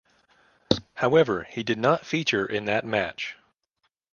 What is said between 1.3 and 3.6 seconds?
he did not feature in that match.